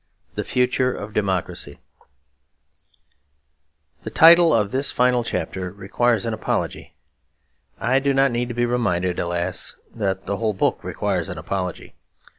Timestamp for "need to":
8.31-8.55